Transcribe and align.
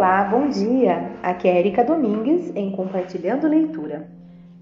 Olá, 0.00 0.24
bom 0.24 0.48
dia! 0.48 1.10
Aqui 1.22 1.46
é 1.46 1.58
Erika 1.58 1.84
Domingues 1.84 2.56
em 2.56 2.72
Compartilhando 2.72 3.46
Leitura. 3.46 4.08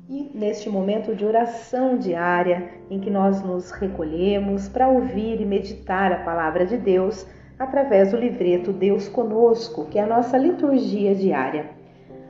E 0.08 0.32
neste 0.34 0.68
momento 0.68 1.14
de 1.14 1.24
oração 1.24 1.96
diária 1.96 2.68
em 2.90 2.98
que 2.98 3.08
nós 3.08 3.40
nos 3.40 3.70
recolhemos 3.70 4.68
para 4.68 4.88
ouvir 4.88 5.40
e 5.40 5.44
meditar 5.44 6.10
a 6.10 6.24
palavra 6.24 6.66
de 6.66 6.76
Deus 6.76 7.24
através 7.56 8.10
do 8.10 8.16
livreto 8.16 8.72
Deus 8.72 9.06
Conosco, 9.06 9.84
que 9.84 9.96
é 9.96 10.02
a 10.02 10.08
nossa 10.08 10.36
liturgia 10.36 11.14
diária. 11.14 11.70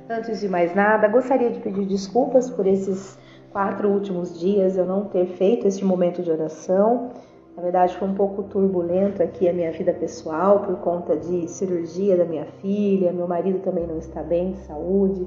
Antes 0.06 0.40
de 0.40 0.48
mais 0.50 0.75
nada, 0.75 1.09
gostaria 1.09 1.48
de 1.48 1.61
pedir 1.61 1.86
desculpas 1.86 2.50
por 2.50 2.66
esses 2.66 3.18
quatro 3.50 3.88
últimos 3.88 4.38
dias 4.38 4.77
eu 4.77 4.84
não 4.84 5.06
ter 5.06 5.25
feito 5.29 5.66
este 5.66 5.82
momento 5.82 6.22
de 6.22 6.30
oração 6.30 7.12
na 7.59 7.64
verdade, 7.64 7.96
foi 7.96 8.06
um 8.06 8.14
pouco 8.14 8.45
turbulento 8.45 9.20
aqui 9.20 9.48
a 9.48 9.52
minha 9.52 9.72
vida 9.72 9.92
pessoal 9.92 10.60
por 10.60 10.77
conta 10.77 11.16
de 11.16 11.48
cirurgia 11.48 12.16
da 12.16 12.24
minha 12.24 12.45
filha. 12.62 13.12
Meu 13.12 13.27
marido 13.27 13.59
também 13.59 13.84
não 13.84 13.98
está 13.98 14.23
bem 14.23 14.52
de 14.52 14.59
saúde, 14.59 15.27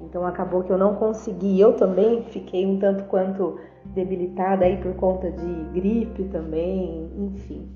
então 0.00 0.26
acabou 0.26 0.64
que 0.64 0.72
eu 0.72 0.76
não 0.76 0.96
consegui. 0.96 1.60
Eu 1.60 1.74
também 1.74 2.24
fiquei 2.24 2.66
um 2.66 2.80
tanto 2.80 3.04
quanto 3.04 3.60
debilitada 3.84 4.64
aí 4.64 4.76
por 4.78 4.92
conta 4.94 5.30
de 5.30 5.64
gripe 5.72 6.24
também, 6.24 7.12
enfim. 7.16 7.68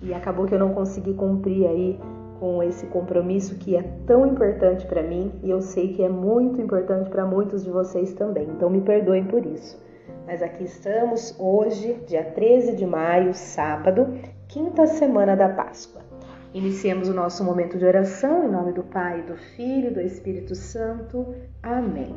E 0.00 0.14
acabou 0.14 0.46
que 0.46 0.54
eu 0.54 0.58
não 0.58 0.72
consegui 0.72 1.12
cumprir 1.12 1.66
aí 1.66 2.00
com 2.40 2.62
esse 2.62 2.86
compromisso 2.86 3.56
que 3.56 3.76
é 3.76 3.82
tão 4.06 4.26
importante 4.26 4.86
para 4.86 5.02
mim 5.02 5.32
e 5.42 5.50
eu 5.50 5.60
sei 5.60 5.92
que 5.92 6.02
é 6.02 6.08
muito 6.08 6.58
importante 6.62 7.10
para 7.10 7.26
muitos 7.26 7.62
de 7.62 7.70
vocês 7.70 8.14
também. 8.14 8.48
Então 8.56 8.70
me 8.70 8.80
perdoem 8.80 9.24
por 9.24 9.44
isso. 9.44 9.89
Mas 10.30 10.44
aqui 10.44 10.62
estamos 10.62 11.34
hoje, 11.40 12.04
dia 12.06 12.22
13 12.22 12.76
de 12.76 12.86
maio, 12.86 13.34
sábado, 13.34 14.16
quinta 14.46 14.86
semana 14.86 15.34
da 15.34 15.48
Páscoa. 15.48 16.02
Iniciemos 16.54 17.08
o 17.08 17.12
nosso 17.12 17.42
momento 17.42 17.76
de 17.76 17.84
oração 17.84 18.44
em 18.44 18.48
nome 18.48 18.70
do 18.70 18.84
Pai, 18.84 19.22
do 19.22 19.36
Filho 19.36 19.88
e 19.88 19.94
do 19.94 20.00
Espírito 20.00 20.54
Santo. 20.54 21.34
Amém. 21.60 22.14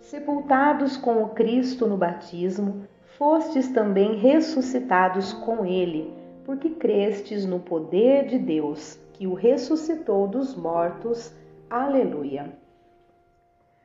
Sepultados 0.00 0.96
com 0.96 1.22
o 1.22 1.28
Cristo 1.28 1.86
no 1.86 1.96
batismo, 1.96 2.82
fostes 3.16 3.68
também 3.68 4.16
ressuscitados 4.16 5.32
com 5.32 5.64
ele, 5.64 6.12
porque 6.44 6.70
crestes 6.70 7.46
no 7.46 7.60
poder 7.60 8.26
de 8.26 8.38
Deus, 8.40 8.98
que 9.12 9.24
o 9.24 9.34
ressuscitou 9.34 10.26
dos 10.26 10.56
mortos. 10.56 11.32
Aleluia. 11.70 12.52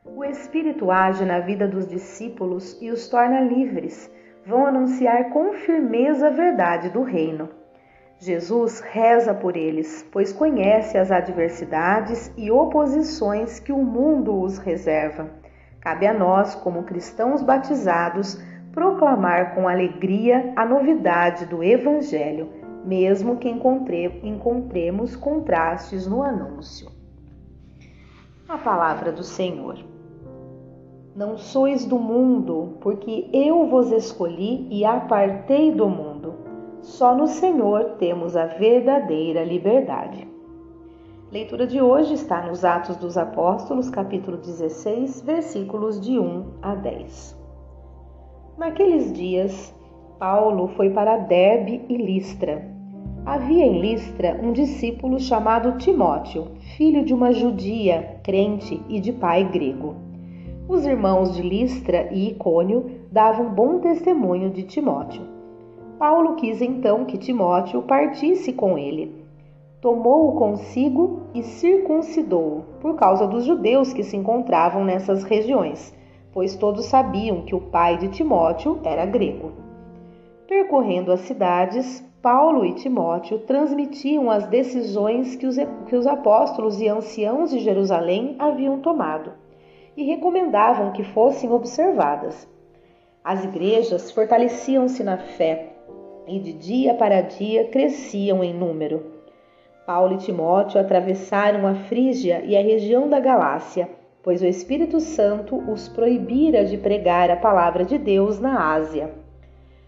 O 0.08 0.24
Espírito 0.24 0.92
age 0.92 1.26
na 1.26 1.40
vida 1.40 1.68
dos 1.68 1.88
discípulos 1.88 2.78
e 2.80 2.92
os 2.92 3.10
torna 3.10 3.42
livres. 3.42 4.10
Vão 4.46 4.68
anunciar 4.68 5.32
com 5.32 5.52
firmeza 5.54 6.28
a 6.28 6.30
verdade 6.30 6.90
do 6.90 7.02
reino. 7.02 7.50
Jesus 8.20 8.82
reza 8.82 9.34
por 9.34 9.58
eles, 9.58 10.08
pois 10.12 10.32
conhece 10.32 10.96
as 10.96 11.12
adversidades 11.12 12.32
e 12.38 12.52
oposições 12.52 13.60
que 13.60 13.72
o 13.72 13.84
mundo 13.84 14.40
os 14.40 14.60
reserva. 14.60 15.32
Cabe 15.82 16.06
a 16.06 16.14
nós, 16.14 16.54
como 16.54 16.84
cristãos 16.84 17.42
batizados, 17.42 18.40
proclamar 18.72 19.56
com 19.56 19.68
alegria 19.68 20.54
a 20.56 20.64
novidade 20.64 21.48
do 21.48 21.64
Evangelho, 21.64 22.54
mesmo 22.86 23.38
que 23.38 23.50
encontre 23.50 24.22
encontremos 24.24 25.16
contrastes 25.16 26.06
no 26.06 26.22
anúncio. 26.22 26.92
A 28.48 28.58
palavra 28.60 29.12
do 29.12 29.24
Senhor. 29.24 29.95
Não 31.16 31.38
sois 31.38 31.86
do 31.86 31.98
mundo, 31.98 32.74
porque 32.82 33.30
eu 33.32 33.66
vos 33.68 33.90
escolhi 33.90 34.68
e 34.70 34.84
apartei 34.84 35.72
do 35.72 35.88
mundo. 35.88 36.34
Só 36.82 37.16
no 37.16 37.26
Senhor 37.26 37.92
temos 37.98 38.36
a 38.36 38.48
verdadeira 38.48 39.42
liberdade. 39.42 40.28
Leitura 41.32 41.66
de 41.66 41.82
hoje 41.82 42.16
está 42.16 42.46
nos 42.46 42.66
Atos 42.66 42.98
dos 42.98 43.18
Apóstolos, 43.18 43.90
capítulo 43.90 44.36
16, 44.36 45.22
versículos 45.22 46.02
de 46.02 46.20
1 46.20 46.48
a 46.62 46.76
10. 46.76 47.42
Naqueles 48.58 49.14
dias, 49.14 49.74
Paulo 50.20 50.68
foi 50.68 50.90
para 50.90 51.16
Derbe 51.16 51.86
e 51.88 51.96
Listra. 51.96 52.70
Havia 53.26 53.66
em 53.66 53.80
Listra 53.80 54.38
um 54.44 54.52
discípulo 54.52 55.18
chamado 55.18 55.78
Timóteo, 55.78 56.48
filho 56.76 57.06
de 57.06 57.14
uma 57.14 57.32
judia, 57.32 58.20
crente 58.22 58.84
e 58.90 59.00
de 59.00 59.14
pai 59.14 59.46
grego. 59.46 60.05
Os 60.68 60.84
irmãos 60.84 61.36
de 61.36 61.44
Listra 61.44 62.10
e 62.12 62.30
Icônio 62.32 62.90
davam 63.12 63.54
bom 63.54 63.78
testemunho 63.78 64.50
de 64.50 64.64
Timóteo. 64.64 65.22
Paulo 66.00 66.34
quis 66.38 66.60
então 66.60 67.06
que 67.06 67.20
Timóteo 67.20 67.84
partisse 67.84 68.52
com 68.52 68.76
ele. 68.76 69.24
Tomou-o 69.80 70.32
consigo 70.32 71.22
e 71.36 71.44
circuncidou-o, 71.44 72.64
por 72.82 72.96
causa 72.96 73.28
dos 73.28 73.46
judeus 73.46 73.94
que 73.94 74.02
se 74.02 74.18
encontravam 74.18 74.84
nessas 74.84 75.24
regiões, 75.24 75.96
pois 76.34 76.56
todos 76.56 76.86
sabiam 76.86 77.42
que 77.42 77.54
o 77.54 77.62
pai 77.62 78.00
de 78.00 78.08
Timóteo 78.08 78.80
era 78.84 79.06
grego. 79.06 79.52
Percorrendo 80.48 81.12
as 81.12 81.20
cidades, 81.20 82.04
Paulo 82.24 82.66
e 82.66 82.74
Timóteo 82.74 83.38
transmitiam 83.38 84.32
as 84.32 84.48
decisões 84.48 85.36
que 85.36 85.46
os, 85.46 85.58
que 85.86 85.96
os 85.96 86.08
apóstolos 86.08 86.82
e 86.82 86.88
anciãos 86.88 87.52
de 87.52 87.60
Jerusalém 87.60 88.36
haviam 88.40 88.80
tomado 88.80 89.45
e 89.96 90.04
recomendavam 90.04 90.92
que 90.92 91.04
fossem 91.04 91.52
observadas. 91.52 92.48
As 93.24 93.44
igrejas 93.44 94.12
fortaleciam-se 94.12 95.04
na 95.04 95.18
fé 95.18 95.70
e 96.28 96.40
de 96.40 96.54
dia 96.54 96.94
para 96.94 97.22
dia 97.22 97.66
cresciam 97.66 98.44
em 98.44 98.54
número. 98.54 99.14
Paulo 99.86 100.16
e 100.16 100.18
Timóteo 100.18 100.82
atravessaram 100.82 101.68
a 101.68 101.76
Frígia 101.76 102.42
e 102.44 102.58
a 102.58 102.62
região 102.62 103.08
da 103.08 103.20
Galácia, 103.20 103.90
pois 104.24 104.42
o 104.42 104.46
Espírito 104.46 105.00
Santo 105.00 105.58
os 105.72 105.88
proibira 105.88 106.66
de 106.66 106.78
pregar 106.78 107.30
a 107.30 107.36
palavra 107.36 107.86
de 107.86 107.98
Deus 107.98 108.40
na 108.40 108.74
Ásia. 108.74 109.14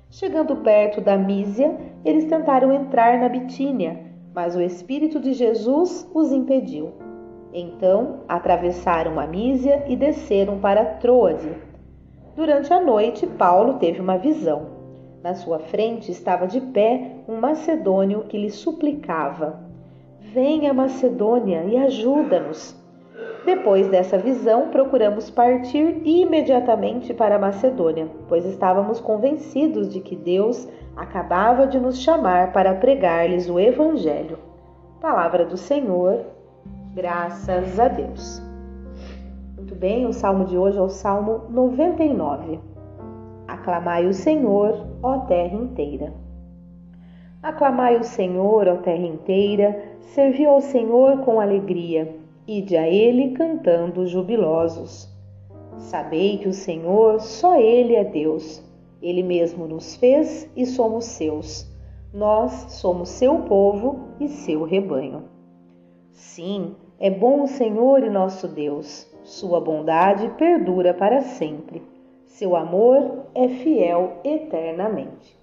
Chegando 0.09 0.55
perto 0.57 1.01
da 1.01 1.17
Mísia, 1.17 1.75
eles 2.05 2.25
tentaram 2.25 2.71
entrar 2.71 3.19
na 3.19 3.27
Bitínia, 3.27 3.99
mas 4.33 4.55
o 4.55 4.61
Espírito 4.61 5.19
de 5.19 5.33
Jesus 5.33 6.09
os 6.13 6.31
impediu. 6.31 7.06
Então 7.53 8.19
atravessaram 8.27 9.19
a 9.19 9.25
Mísia 9.25 9.85
e 9.87 9.95
desceram 9.95 10.59
para 10.59 10.85
Troade. 10.85 11.51
Durante 12.35 12.71
a 12.71 12.79
noite, 12.79 13.25
Paulo 13.25 13.75
teve 13.75 13.99
uma 13.99 14.17
visão. 14.17 14.77
Na 15.23 15.33
sua 15.33 15.59
frente 15.59 16.11
estava 16.11 16.45
de 16.45 16.61
pé 16.61 17.15
um 17.27 17.39
macedônio 17.39 18.25
que 18.25 18.37
lhe 18.37 18.51
suplicava: 18.51 19.59
Venha, 20.33 20.73
Macedônia, 20.73 21.63
e 21.63 21.77
ajuda-nos. 21.77 22.75
Depois 23.45 23.87
dessa 23.87 24.17
visão, 24.17 24.69
procuramos 24.69 25.29
partir 25.29 26.01
imediatamente 26.05 27.13
para 27.13 27.37
a 27.37 27.39
Macedônia, 27.39 28.07
pois 28.27 28.45
estávamos 28.45 28.99
convencidos 28.99 29.89
de 29.89 30.01
que 30.01 30.15
Deus 30.15 30.67
acabava 30.95 31.65
de 31.65 31.79
nos 31.79 31.99
chamar 31.99 32.51
para 32.51 32.75
pregar-lhes 32.75 33.49
o 33.49 33.59
Evangelho. 33.59 34.37
Palavra 34.99 35.45
do 35.45 35.55
Senhor, 35.55 36.25
Graças 36.97 37.79
a 37.79 37.89
Deus. 37.89 38.41
Muito 39.55 39.75
bem, 39.75 40.07
o 40.07 40.13
salmo 40.13 40.45
de 40.45 40.57
hoje 40.57 40.79
é 40.79 40.81
o 40.81 40.89
Salmo 40.89 41.43
99. 41.47 42.59
Aclamai 43.47 44.07
o 44.07 44.13
Senhor, 44.15 44.83
ó 45.03 45.19
terra 45.19 45.53
inteira. 45.53 46.11
Aclamai 47.43 47.97
o 47.97 48.03
Senhor, 48.03 48.67
ó 48.67 48.77
terra 48.77 49.05
inteira, 49.05 49.79
servi 49.99 50.43
ao 50.47 50.59
Senhor 50.59 51.19
com 51.19 51.39
alegria, 51.39 52.15
ide 52.47 52.75
a 52.75 52.87
Ele 52.87 53.33
cantando 53.33 54.07
jubilosos. 54.07 55.07
Sabei 55.77 56.39
que 56.39 56.49
o 56.49 56.53
Senhor, 56.53 57.19
só 57.19 57.59
Ele 57.59 57.95
é 57.95 58.03
Deus. 58.03 58.67
Ele 59.03 59.21
mesmo 59.21 59.67
nos 59.67 59.95
fez 59.97 60.49
e 60.55 60.65
somos 60.65 61.05
seus. 61.05 61.71
Nós 62.11 62.51
somos 62.69 63.09
seu 63.09 63.37
povo 63.41 63.99
e 64.19 64.27
seu 64.27 64.63
rebanho. 64.63 65.25
Sim, 66.11 66.75
é 66.99 67.11
bom 67.11 67.43
o 67.43 67.47
Senhor 67.47 68.03
e 68.03 68.09
nosso 68.09 68.47
Deus, 68.47 69.07
sua 69.23 69.61
bondade 69.61 70.29
perdura 70.29 70.95
para 70.95 71.21
sempre, 71.21 71.83
seu 72.25 72.55
amor 72.55 73.25
é 73.35 73.47
fiel 73.47 74.13
eternamente. 74.23 75.37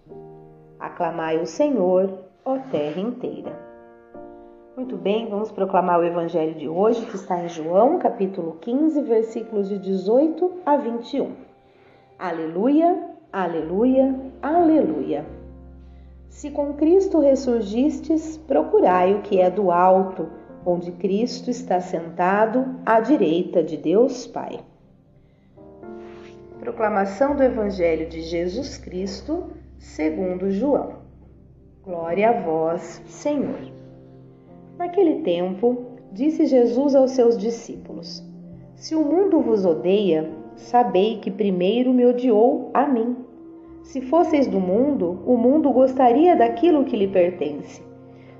Aclamai 0.81 1.41
o 1.41 1.47
Senhor, 1.47 2.11
ó 2.45 2.59
terra 2.73 3.01
inteira. 3.01 3.53
Muito 4.77 4.97
bem, 4.97 5.29
vamos 5.29 5.53
proclamar 5.53 6.01
o 6.01 6.05
evangelho 6.05 6.57
de 6.57 6.69
hoje, 6.69 7.07
que 7.07 7.15
está 7.15 7.41
em 7.45 7.49
João, 7.49 8.01
capítulo 8.01 8.57
15, 8.61 9.01
versículos 9.03 9.69
de 9.69 9.79
18 9.79 10.51
a 10.67 10.77
21. 10.77 11.31
Aleluia, 12.19 13.11
aleluia, 13.33 14.13
aleluia. 14.43 15.25
Se 16.29 16.51
com 16.51 16.73
Cristo 16.73 17.21
ressurgistes, 17.21 18.37
procurai 18.39 19.15
o 19.15 19.23
que 19.23 19.41
é 19.41 19.49
do 19.49 19.71
alto 19.71 20.29
onde 20.67 20.93
Cristo 20.93 21.51
está 21.51 21.81
sentado 21.81 22.77
à 22.85 23.01
direita 23.01 23.63
de 23.63 23.77
Deus 23.77 24.27
Pai. 24.27 24.61
Proclamação 26.59 27.37
do 27.37 27.43
Evangelho 27.43 28.09
de 28.09 28.23
Jesus 28.23 28.79
Cristo, 28.79 29.45
segundo 29.79 30.51
João. 30.51 30.95
Glória 31.85 32.31
a 32.31 32.41
vós, 32.41 33.03
Senhor. 33.07 33.61
Naquele 34.79 35.23
tempo, 35.23 35.85
disse 36.11 36.47
Jesus 36.47 36.95
aos 36.95 37.11
seus 37.11 37.37
discípulos: 37.37 38.25
Se 38.75 38.95
o 38.95 39.05
mundo 39.05 39.41
vos 39.41 39.67
odeia, 39.67 40.31
sabei 40.57 41.19
que 41.19 41.31
primeiro 41.31 41.93
me 41.93 42.07
odiou 42.07 42.71
a 42.73 42.87
mim. 42.87 43.17
Se 43.83 44.01
fosseis 44.01 44.47
do 44.47 44.59
mundo, 44.59 45.23
o 45.27 45.37
mundo 45.37 45.71
gostaria 45.71 46.35
daquilo 46.35 46.87
que 46.87 46.97
lhe 46.97 47.09
pertence. 47.09 47.83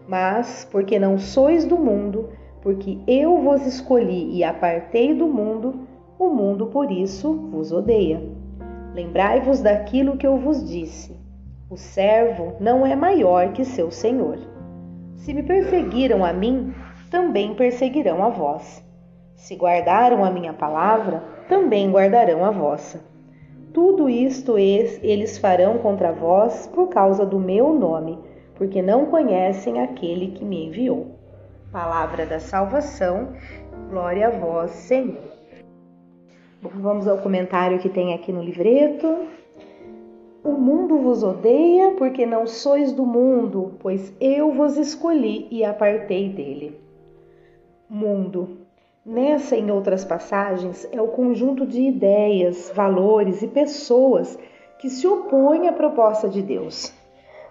Mas, 0.07 0.69
porque 0.71 0.99
não 0.99 1.19
sois 1.19 1.65
do 1.65 1.79
mundo, 1.79 2.31
porque 2.61 2.99
eu 3.07 3.41
vos 3.43 3.67
escolhi 3.67 4.37
e 4.37 4.45
apartei 4.45 5.15
do 5.15 5.27
mundo, 5.27 5.87
o 6.19 6.29
mundo 6.29 6.67
por 6.67 6.91
isso 6.91 7.33
vos 7.51 7.73
odeia. 7.73 8.23
Lembrai-vos 8.95 9.61
daquilo 9.61 10.17
que 10.17 10.27
eu 10.27 10.37
vos 10.39 10.69
disse: 10.69 11.17
o 11.71 11.77
servo 11.77 12.55
não 12.61 12.87
é 12.87 12.95
maior 12.95 13.53
que 13.53 13.65
seu 13.65 13.91
senhor. 13.91 14.39
Se 15.17 15.33
me 15.33 15.43
perseguiram 15.43 16.25
a 16.25 16.33
mim, 16.33 16.75
também 17.11 17.55
perseguirão 17.55 18.23
a 18.23 18.29
vós. 18.29 18.85
Se 19.35 19.57
guardaram 19.57 20.25
a 20.25 20.31
minha 20.31 20.53
palavra, 20.53 21.25
também 21.49 21.91
guardarão 21.91 22.45
a 22.45 22.51
vossa. 22.51 23.05
Tudo 23.73 24.09
isto 24.09 24.57
eles 24.57 25.37
farão 25.39 25.79
contra 25.79 26.13
vós 26.13 26.67
por 26.67 26.89
causa 26.89 27.27
do 27.27 27.41
meu 27.41 27.75
nome, 27.75 28.19
porque 28.57 28.81
não 28.81 29.07
conhecem 29.07 29.81
aquele 29.81 30.33
que 30.33 30.45
me 30.45 30.67
enviou. 30.67 31.19
Palavra 31.73 32.25
da 32.25 32.39
salvação, 32.39 33.35
glória 33.91 34.29
a 34.29 34.31
vós, 34.31 34.71
Senhor. 34.71 35.35
Bom, 36.63 36.71
vamos 36.77 37.09
ao 37.09 37.19
comentário 37.19 37.79
que 37.79 37.89
tem 37.89 38.15
aqui 38.15 38.33
no 38.33 38.43
livreto. 38.43 39.27
O 40.43 40.53
mundo 40.53 40.99
vos 40.99 41.23
odeia 41.23 41.93
porque 41.93 42.25
não 42.25 42.47
sois 42.47 42.93
do 42.93 43.05
mundo, 43.05 43.75
pois 43.81 44.15
eu 44.21 44.53
vos 44.53 44.77
escolhi 44.77 45.49
e 45.51 45.65
apartei 45.65 46.29
dele. 46.29 46.81
Mundo. 47.89 48.59
Nessa 49.05 49.57
e 49.57 49.61
em 49.61 49.71
outras 49.71 50.05
passagens 50.05 50.89
é 50.91 51.03
o 51.03 51.09
conjunto 51.09 51.67
de 51.67 51.83
ideias, 51.83 52.73
valores 52.75 53.43
e 53.43 53.49
pessoas 53.49 54.39
que 54.79 54.89
se 54.89 55.07
opõem 55.07 55.69
à 55.69 55.73
proposta 55.73 56.29
de 56.29 56.41
Deus. 56.41 57.04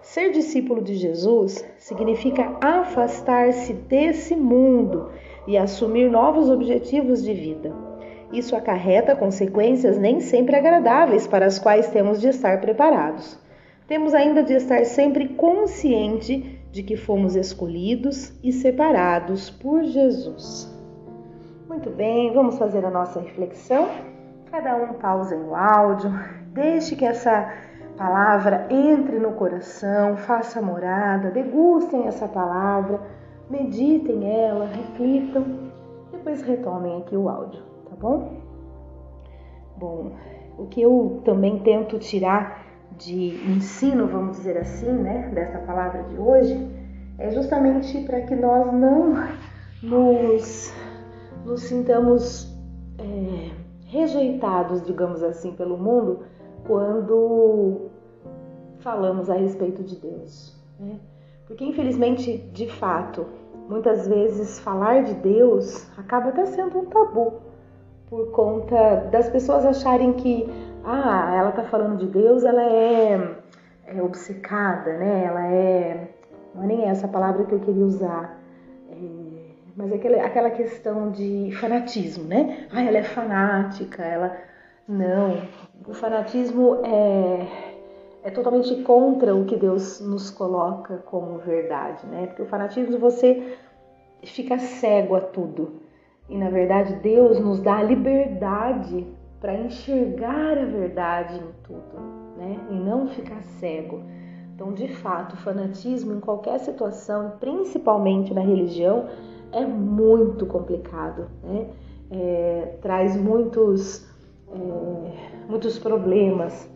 Ser 0.04 0.32
discípulo 0.32 0.82
de 0.82 0.96
Jesus 0.96 1.64
significa 1.78 2.58
afastar-se 2.60 3.72
desse 3.72 4.36
mundo 4.36 5.10
e 5.46 5.56
assumir 5.56 6.10
novos 6.10 6.50
objetivos 6.50 7.24
de 7.24 7.32
vida. 7.32 7.74
Isso 8.30 8.54
acarreta 8.54 9.16
consequências 9.16 9.96
nem 9.96 10.20
sempre 10.20 10.56
agradáveis 10.56 11.26
para 11.26 11.46
as 11.46 11.58
quais 11.58 11.88
temos 11.88 12.20
de 12.20 12.28
estar 12.28 12.60
preparados. 12.60 13.40
Temos 13.88 14.12
ainda 14.12 14.42
de 14.42 14.52
estar 14.52 14.84
sempre 14.84 15.30
consciente 15.30 16.60
de 16.70 16.82
que 16.82 16.96
fomos 16.96 17.34
escolhidos 17.34 18.30
e 18.42 18.52
separados 18.52 19.48
por 19.48 19.84
Jesus. 19.84 20.70
Muito 21.66 21.88
bem, 21.88 22.30
vamos 22.34 22.58
fazer 22.58 22.84
a 22.84 22.90
nossa 22.90 23.20
reflexão. 23.20 23.88
Cada 24.50 24.76
um 24.76 24.92
pausa 24.94 25.34
o 25.34 25.54
áudio, 25.54 26.12
deixe 26.52 26.94
que 26.94 27.06
essa 27.06 27.50
palavra 27.96 28.66
entre 28.70 29.18
no 29.18 29.32
coração, 29.32 30.16
faça 30.16 30.60
morada, 30.60 31.30
degustem 31.30 32.06
essa 32.06 32.26
palavra, 32.28 33.00
meditem 33.48 34.28
ela, 34.28 34.66
reflitam, 34.66 35.44
depois 36.12 36.42
retomem 36.42 36.98
aqui 36.98 37.16
o 37.16 37.28
áudio 37.28 37.74
tá 37.94 37.96
bom? 38.00 38.40
Bom, 39.76 40.12
o 40.58 40.66
que 40.66 40.82
eu 40.82 41.22
também 41.24 41.60
tento 41.60 41.98
tirar 41.98 42.64
de 42.96 43.34
ensino, 43.50 44.06
vamos 44.06 44.36
dizer 44.36 44.56
assim, 44.58 44.90
né, 44.90 45.30
dessa 45.34 45.58
palavra 45.58 46.02
de 46.04 46.16
hoje, 46.16 46.68
é 47.18 47.30
justamente 47.30 48.00
para 48.04 48.20
que 48.22 48.34
nós 48.34 48.72
não 48.72 49.14
nos, 49.82 50.72
nos 51.44 51.62
sintamos 51.62 52.52
é, 52.98 53.50
rejeitados, 53.86 54.82
digamos 54.84 55.22
assim, 55.22 55.52
pelo 55.52 55.76
mundo 55.76 56.24
quando 56.66 57.90
falamos 58.78 59.30
a 59.30 59.34
respeito 59.34 59.82
de 59.82 59.96
Deus. 59.96 60.54
Né? 60.78 60.98
Porque, 61.46 61.64
infelizmente, 61.64 62.38
de 62.52 62.68
fato, 62.68 63.26
muitas 63.68 64.06
vezes 64.08 64.58
falar 64.60 65.02
de 65.04 65.14
Deus 65.14 65.86
acaba 65.98 66.28
até 66.28 66.44
sendo 66.46 66.78
um 66.78 66.86
tabu 66.86 67.34
por 68.08 68.30
conta 68.30 69.08
das 69.10 69.28
pessoas 69.28 69.64
acharem 69.64 70.12
que 70.12 70.46
ah, 70.84 71.34
ela 71.34 71.50
está 71.50 71.64
falando 71.64 71.96
de 71.98 72.06
Deus, 72.06 72.44
ela 72.44 72.62
é, 72.62 73.36
é, 73.86 74.02
obcecada, 74.02 74.98
né? 74.98 75.24
Ela 75.24 75.46
é 75.46 76.08
não 76.54 76.62
é 76.62 76.66
nem 76.66 76.84
essa 76.84 77.08
palavra 77.08 77.44
que 77.44 77.52
eu 77.52 77.58
queria 77.58 77.84
usar, 77.84 78.38
é, 78.90 78.94
mas 79.76 79.90
é 79.90 79.96
aquela, 79.96 80.24
aquela 80.24 80.50
questão 80.50 81.10
de 81.10 81.50
fanatismo, 81.58 82.24
né? 82.24 82.68
Ah, 82.72 82.82
ela 82.82 82.98
é 82.98 83.02
fanática, 83.02 84.02
ela 84.02 84.36
não. 84.88 85.42
O 85.86 85.94
fanatismo 85.94 86.80
é 86.84 87.74
é 88.24 88.30
totalmente 88.30 88.82
contra 88.82 89.36
o 89.36 89.44
que 89.44 89.54
Deus 89.54 90.00
nos 90.00 90.30
coloca 90.30 90.96
como 91.04 91.36
verdade, 91.38 92.06
né? 92.06 92.26
Porque 92.26 92.40
o 92.40 92.46
fanatismo 92.46 92.98
você 92.98 93.58
fica 94.24 94.58
cego 94.58 95.14
a 95.14 95.20
tudo. 95.20 95.82
E 96.26 96.38
na 96.38 96.48
verdade, 96.48 96.94
Deus 97.02 97.38
nos 97.38 97.60
dá 97.60 97.76
a 97.76 97.82
liberdade 97.82 99.06
para 99.42 99.54
enxergar 99.54 100.56
a 100.56 100.64
verdade 100.64 101.34
em 101.34 101.52
tudo, 101.64 102.00
né? 102.38 102.58
E 102.70 102.74
não 102.74 103.08
ficar 103.08 103.42
cego. 103.42 104.00
Então, 104.54 104.72
de 104.72 104.88
fato, 104.88 105.34
o 105.34 105.36
fanatismo 105.36 106.14
em 106.14 106.20
qualquer 106.20 106.58
situação, 106.60 107.34
principalmente 107.38 108.32
na 108.32 108.40
religião, 108.40 109.06
é 109.52 109.66
muito 109.66 110.46
complicado, 110.46 111.28
né? 111.42 111.68
É, 112.10 112.78
traz 112.80 113.14
muitos, 113.16 114.08
é, 114.54 115.46
muitos 115.48 115.78
problemas 115.78 116.68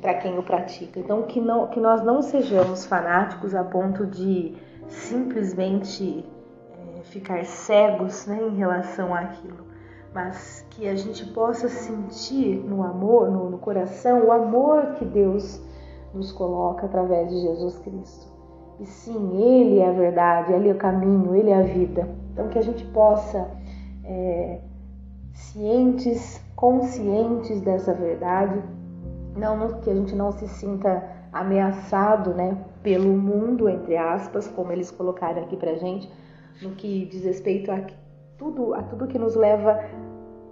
para 0.00 0.14
quem 0.14 0.38
o 0.38 0.42
pratica. 0.42 0.98
Então, 0.98 1.22
que, 1.22 1.40
não, 1.40 1.68
que 1.68 1.80
nós 1.80 2.02
não 2.02 2.22
sejamos 2.22 2.86
fanáticos 2.86 3.54
a 3.54 3.62
ponto 3.62 4.06
de 4.06 4.54
simplesmente 4.88 6.24
ficar 7.04 7.44
cegos 7.44 8.26
né, 8.26 8.40
em 8.42 8.56
relação 8.56 9.14
àquilo, 9.14 9.66
mas 10.14 10.64
que 10.70 10.88
a 10.88 10.94
gente 10.94 11.24
possa 11.26 11.68
sentir 11.68 12.56
no 12.56 12.82
amor, 12.82 13.30
no, 13.30 13.50
no 13.50 13.58
coração, 13.58 14.26
o 14.26 14.32
amor 14.32 14.94
que 14.94 15.04
Deus 15.04 15.60
nos 16.14 16.32
coloca 16.32 16.86
através 16.86 17.30
de 17.30 17.40
Jesus 17.40 17.78
Cristo. 17.78 18.30
E 18.80 18.86
sim, 18.86 19.36
Ele 19.36 19.78
é 19.78 19.88
a 19.88 19.92
verdade, 19.92 20.52
Ele 20.52 20.68
é 20.68 20.72
o 20.72 20.78
caminho, 20.78 21.34
Ele 21.34 21.50
é 21.50 21.58
a 21.58 21.62
vida. 21.62 22.08
Então 22.32 22.48
que 22.48 22.58
a 22.58 22.62
gente 22.62 22.84
possa, 22.86 23.50
é, 24.04 24.60
cientes, 25.40 26.40
conscientes 26.54 27.60
dessa 27.60 27.94
verdade, 27.94 28.62
não 29.36 29.80
que 29.80 29.90
a 29.90 29.94
gente 29.94 30.14
não 30.14 30.32
se 30.32 30.46
sinta 30.48 31.02
ameaçado, 31.32 32.34
né, 32.34 32.56
pelo 32.82 33.10
mundo 33.10 33.68
entre 33.68 33.96
aspas, 33.96 34.48
como 34.48 34.72
eles 34.72 34.90
colocaram 34.90 35.42
aqui 35.42 35.56
pra 35.56 35.74
gente, 35.74 36.10
no 36.62 36.70
que 36.72 37.06
diz 37.06 37.24
respeito 37.24 37.70
a 37.70 37.80
tudo, 38.36 38.74
a 38.74 38.82
tudo 38.82 39.06
que 39.06 39.18
nos 39.18 39.34
leva 39.34 39.82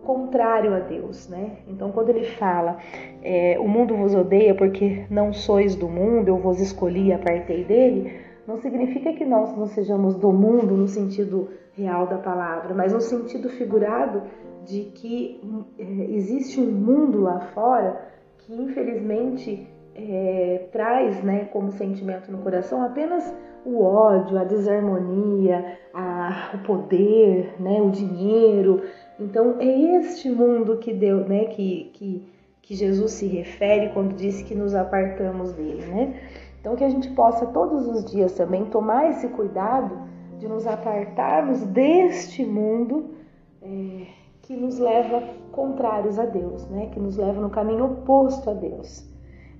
contrário 0.05 0.75
a 0.75 0.79
Deus, 0.79 1.29
né? 1.29 1.59
Então, 1.69 1.93
quando 1.93 2.09
ele 2.09 2.25
fala, 2.25 2.79
é, 3.23 3.59
o 3.61 3.69
mundo 3.69 3.95
vos 3.95 4.15
odeia 4.15 4.55
porque 4.55 5.05
não 5.11 5.35
sois 5.35 5.75
do 5.75 5.87
mundo, 5.87 6.29
eu 6.29 6.39
vos 6.39 6.61
escolhi 6.61 7.09
e 7.09 7.13
apartei 7.13 7.65
dele, 7.65 8.19
não 8.47 8.57
significa 8.57 9.13
que 9.13 9.27
nós 9.27 9.55
não 9.55 9.67
sejamos 9.67 10.15
do 10.15 10.33
mundo 10.33 10.75
no 10.75 10.89
sentido 10.89 11.51
real 11.77 12.07
da 12.07 12.17
palavra, 12.17 12.75
mas 12.75 12.93
no 12.93 13.01
sentido 13.03 13.51
figurado 13.51 14.23
de 14.69 14.85
que 14.95 15.41
é, 15.79 15.83
existe 16.11 16.61
um 16.61 16.71
mundo 16.71 17.23
lá 17.23 17.41
fora 17.55 18.07
que 18.39 18.55
infelizmente 18.55 19.67
é, 19.95 20.69
traz, 20.71 21.23
né, 21.25 21.47
como 21.47 21.73
sentimento 21.73 22.31
no 22.31 22.39
coração 22.39 22.85
apenas 22.85 23.35
o 23.65 23.83
ódio, 23.83 24.39
a 24.39 24.45
desarmonia, 24.45 25.79
a, 25.93 26.53
o 26.55 26.59
poder, 26.59 27.55
né, 27.61 27.81
o 27.81 27.91
dinheiro. 27.91 28.83
Então 29.19 29.57
é 29.59 29.67
este 29.97 30.31
mundo 30.31 30.77
que 30.77 30.93
deu, 30.93 31.27
né, 31.27 31.47
que, 31.47 31.91
que, 31.95 32.29
que 32.63 32.75
Jesus 32.75 33.13
se 33.13 33.27
refere 33.27 33.89
quando 33.93 34.15
disse 34.15 34.45
que 34.45 34.55
nos 34.55 34.75
apartamos 34.75 35.53
dele, 35.53 35.85
né? 35.87 36.21
Então 36.61 36.77
que 36.77 36.85
a 36.85 36.89
gente 36.89 37.09
possa 37.11 37.47
todos 37.47 37.87
os 37.89 38.05
dias 38.05 38.33
também 38.35 38.67
tomar 38.67 39.11
esse 39.11 39.29
cuidado 39.29 39.99
de 40.39 40.47
nos 40.47 40.67
apartarmos 40.67 41.63
deste 41.67 42.45
mundo 42.45 43.15
é, 43.63 44.07
que 44.49 44.57
nos 44.57 44.79
leva 44.79 45.23
contrários 45.53 46.19
a 46.19 46.25
Deus, 46.25 46.67
né? 46.71 46.87
Que 46.87 46.99
nos 46.99 47.19
leva 47.19 47.39
no 47.39 47.51
caminho 47.51 47.85
oposto 47.85 48.49
a 48.49 48.55
Deus. 48.55 49.07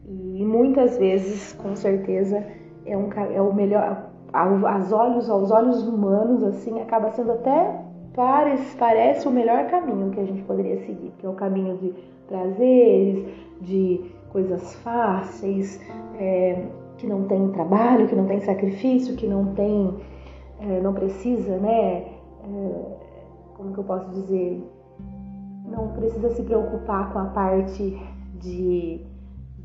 E 0.07 0.43
muitas 0.43 0.97
vezes, 0.97 1.53
com 1.53 1.77
certeza, 1.77 2.43
é, 2.87 2.97
um, 2.97 3.13
é 3.13 3.43
o 3.43 3.53
melhor, 3.53 4.11
aos 4.33 4.91
olhos, 4.91 5.29
aos 5.29 5.51
olhos 5.51 5.87
humanos, 5.87 6.43
assim, 6.43 6.81
acaba 6.81 7.11
sendo 7.11 7.33
até 7.33 7.85
parece, 8.15 8.75
parece 8.79 9.29
o 9.29 9.31
melhor 9.31 9.67
caminho 9.67 10.11
que 10.11 10.21
a 10.21 10.25
gente 10.25 10.43
poderia 10.45 10.79
seguir, 10.87 11.13
que 11.19 11.27
é 11.27 11.29
o 11.29 11.35
caminho 11.35 11.77
de 11.77 11.95
prazeres, 12.27 13.27
de 13.61 14.11
coisas 14.31 14.75
fáceis, 14.77 15.79
é, 16.19 16.65
que 16.97 17.07
não 17.07 17.25
tem 17.25 17.47
trabalho, 17.51 18.09
que 18.09 18.17
não 18.17 18.25
tem 18.25 18.41
sacrifício, 18.41 19.17
que 19.17 19.27
não 19.27 19.53
tem, 19.53 19.99
é, 20.61 20.81
não 20.81 20.95
precisa, 20.95 21.59
né, 21.59 22.07
é, 22.43 22.99
como 23.55 23.75
que 23.75 23.79
eu 23.79 23.85
posso 23.85 24.09
dizer, 24.13 24.65
não 25.71 25.89
precisa 25.89 26.31
se 26.31 26.43
preocupar 26.43 27.13
com 27.13 27.19
a 27.19 27.25
parte 27.27 28.01
de, 28.35 29.01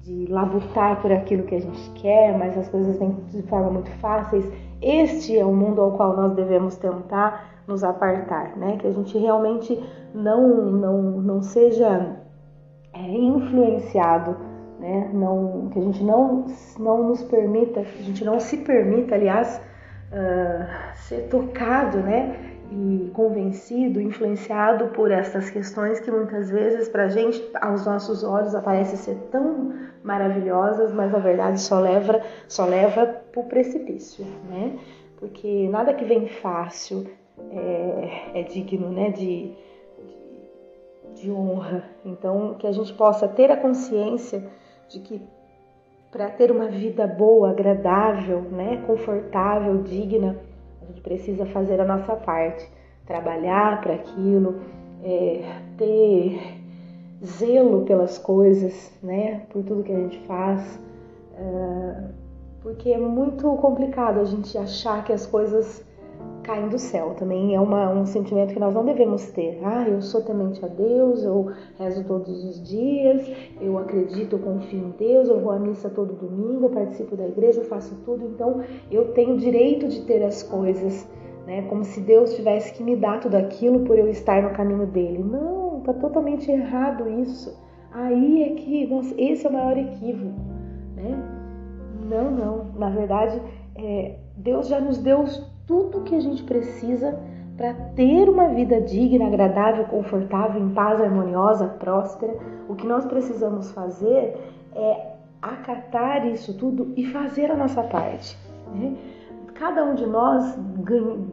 de 0.01 0.27
labutar 0.29 1.01
por 1.01 1.11
aquilo 1.11 1.43
que 1.43 1.55
a 1.55 1.61
gente 1.61 1.89
quer, 1.91 2.37
mas 2.37 2.57
as 2.57 2.69
coisas 2.69 2.97
vêm 2.97 3.15
de 3.29 3.41
forma 3.43 3.71
muito 3.71 3.89
fáceis. 3.99 4.45
Este 4.81 5.37
é 5.37 5.45
o 5.45 5.53
mundo 5.53 5.81
ao 5.81 5.91
qual 5.93 6.15
nós 6.15 6.33
devemos 6.33 6.75
tentar 6.75 7.53
nos 7.67 7.83
apartar, 7.83 8.57
né? 8.57 8.77
Que 8.77 8.87
a 8.87 8.91
gente 8.91 9.17
realmente 9.17 9.81
não, 10.13 10.71
não, 10.71 11.01
não 11.21 11.41
seja 11.41 12.17
é, 12.93 12.99
influenciado, 12.99 14.35
né? 14.79 15.09
Não, 15.13 15.69
que 15.71 15.79
a 15.79 15.81
gente 15.81 16.03
não, 16.03 16.45
não 16.77 17.07
nos 17.07 17.23
permita, 17.23 17.81
que 17.81 17.99
a 17.99 18.03
gente 18.03 18.25
não 18.25 18.39
se 18.39 18.57
permita, 18.57 19.15
aliás, 19.15 19.61
uh, 20.11 20.95
ser 20.95 21.29
tocado, 21.29 21.99
né? 21.99 22.52
E 22.75 23.11
convencido, 23.13 24.01
influenciado 24.01 24.87
por 24.87 25.11
essas 25.11 25.51
questões 25.51 25.99
que 25.99 26.09
muitas 26.09 26.49
vezes 26.49 26.89
para 26.89 27.03
a 27.03 27.07
gente, 27.07 27.39
aos 27.61 27.85
nossos 27.85 28.23
olhos, 28.23 28.55
aparecem 28.55 28.97
ser 28.97 29.15
tão 29.29 29.73
maravilhosas, 30.03 30.91
mas 30.91 31.11
na 31.11 31.19
verdade 31.19 31.61
só 31.61 31.79
leva, 31.79 32.19
só 32.47 32.65
leva 32.65 33.05
para 33.31 33.41
o 33.41 33.43
precipício, 33.43 34.25
né? 34.49 34.79
Porque 35.17 35.69
nada 35.69 35.93
que 35.93 36.03
vem 36.03 36.27
fácil 36.27 37.05
é, 37.51 38.39
é 38.39 38.43
digno, 38.43 38.89
né? 38.89 39.11
De, 39.11 39.51
de, 41.13 41.21
de 41.21 41.31
honra. 41.31 41.83
Então, 42.03 42.55
que 42.55 42.65
a 42.65 42.71
gente 42.71 42.91
possa 42.93 43.27
ter 43.27 43.51
a 43.51 43.57
consciência 43.57 44.49
de 44.89 44.99
que 44.99 45.21
para 46.11 46.27
ter 46.31 46.51
uma 46.51 46.67
vida 46.67 47.05
boa, 47.05 47.51
agradável, 47.51 48.41
né, 48.41 48.83
confortável, 48.87 49.81
digna, 49.83 50.39
a 50.83 50.85
gente 50.87 51.01
precisa 51.01 51.45
fazer 51.47 51.79
a 51.79 51.85
nossa 51.85 52.15
parte, 52.15 52.69
trabalhar 53.05 53.81
para 53.81 53.95
aquilo, 53.95 54.55
é, 55.03 55.41
ter 55.77 56.61
zelo 57.23 57.83
pelas 57.83 58.17
coisas, 58.17 58.91
né, 59.01 59.45
por 59.49 59.63
tudo 59.63 59.83
que 59.83 59.91
a 59.91 59.99
gente 59.99 60.19
faz, 60.27 60.79
é, 61.37 62.03
porque 62.61 62.89
é 62.89 62.97
muito 62.97 63.47
complicado 63.55 64.19
a 64.19 64.25
gente 64.25 64.57
achar 64.57 65.03
que 65.03 65.13
as 65.13 65.25
coisas 65.25 65.85
caem 66.43 66.67
do 66.67 66.77
céu. 66.77 67.15
Também 67.17 67.55
é 67.55 67.59
uma, 67.59 67.89
um 67.89 68.05
sentimento 68.05 68.53
que 68.53 68.59
nós 68.59 68.73
não 68.73 68.85
devemos 68.85 69.31
ter. 69.31 69.59
Ah, 69.63 69.87
eu 69.87 70.01
sou 70.01 70.21
temente 70.21 70.63
a 70.63 70.67
Deus, 70.67 71.23
eu 71.23 71.51
rezo 71.79 72.03
todos 72.03 72.43
os 72.43 72.61
dias, 72.67 73.27
eu 73.59 73.77
acredito, 73.77 74.35
eu 74.35 74.39
confio 74.39 74.79
em 74.79 74.89
Deus, 74.91 75.29
eu 75.29 75.39
vou 75.39 75.51
à 75.51 75.59
missa 75.59 75.89
todo 75.89 76.13
domingo, 76.13 76.65
eu 76.65 76.69
participo 76.69 77.15
da 77.15 77.25
igreja, 77.25 77.61
eu 77.61 77.65
faço 77.65 77.95
tudo, 78.05 78.25
então 78.25 78.61
eu 78.91 79.13
tenho 79.13 79.37
direito 79.37 79.87
de 79.87 80.01
ter 80.01 80.23
as 80.23 80.43
coisas, 80.43 81.07
né? 81.47 81.63
Como 81.63 81.83
se 81.83 82.01
Deus 82.01 82.35
tivesse 82.35 82.73
que 82.73 82.83
me 82.83 82.95
dar 82.95 83.19
tudo 83.19 83.35
aquilo 83.35 83.79
por 83.81 83.97
eu 83.97 84.09
estar 84.09 84.43
no 84.43 84.51
caminho 84.51 84.85
dele. 84.85 85.23
Não, 85.23 85.81
tá 85.81 85.93
totalmente 85.93 86.51
errado 86.51 87.09
isso. 87.09 87.57
Aí 87.91 88.43
é 88.43 88.49
que, 88.55 88.87
nossa, 88.87 89.13
esse 89.17 89.45
é 89.45 89.49
o 89.49 89.53
maior 89.53 89.77
equívoco, 89.77 90.39
né? 90.95 91.43
Não, 92.09 92.31
não. 92.31 92.65
Na 92.75 92.89
verdade, 92.89 93.41
é, 93.75 94.15
Deus 94.35 94.67
já 94.67 94.79
nos 94.79 94.97
deu 94.97 95.25
tudo 95.65 96.01
que 96.01 96.15
a 96.15 96.19
gente 96.19 96.43
precisa 96.43 97.17
para 97.55 97.73
ter 97.95 98.29
uma 98.29 98.49
vida 98.49 98.81
digna, 98.81 99.27
agradável, 99.27 99.85
confortável, 99.85 100.61
em 100.61 100.69
paz, 100.69 100.99
harmoniosa, 100.99 101.67
próspera. 101.67 102.35
O 102.67 102.75
que 102.75 102.87
nós 102.87 103.05
precisamos 103.05 103.71
fazer 103.71 104.35
é 104.75 105.13
acatar 105.41 106.25
isso 106.27 106.57
tudo 106.57 106.93
e 106.97 107.05
fazer 107.05 107.51
a 107.51 107.55
nossa 107.55 107.83
parte. 107.83 108.37
Né? 108.73 108.95
Cada 109.53 109.83
um 109.83 109.93
de 109.93 110.05
nós 110.05 110.57